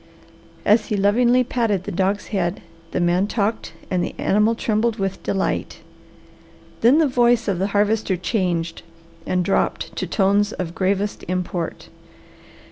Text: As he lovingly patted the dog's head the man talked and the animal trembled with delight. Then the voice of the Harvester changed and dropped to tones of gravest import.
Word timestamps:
As 0.65 0.87
he 0.87 0.97
lovingly 0.97 1.43
patted 1.43 1.83
the 1.83 1.91
dog's 1.91 2.29
head 2.29 2.63
the 2.89 2.99
man 2.99 3.27
talked 3.27 3.73
and 3.91 4.03
the 4.03 4.15
animal 4.17 4.55
trembled 4.55 4.95
with 4.95 5.21
delight. 5.21 5.81
Then 6.79 6.97
the 6.97 7.07
voice 7.07 7.47
of 7.47 7.59
the 7.59 7.67
Harvester 7.67 8.17
changed 8.17 8.81
and 9.27 9.45
dropped 9.45 9.95
to 9.97 10.07
tones 10.07 10.53
of 10.53 10.73
gravest 10.73 11.23
import. 11.27 11.89